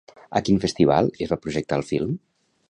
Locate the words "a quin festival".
0.37-1.11